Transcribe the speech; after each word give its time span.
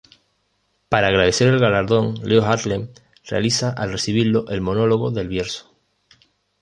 Para 0.89 1.09
agradecer 1.09 1.47
el 1.49 1.59
galardón 1.59 2.15
Leo 2.27 2.43
Harlem 2.43 2.89
realiza 3.25 3.69
al 3.69 3.91
recibirlo 3.91 4.49
el 4.49 4.59
"Monólogo 4.59 5.11
del 5.11 5.27
Bierzo". 5.27 5.75